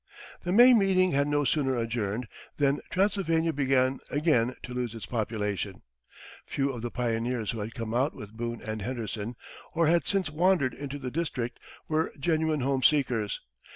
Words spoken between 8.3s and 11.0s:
Boone and Henderson, or had since wandered into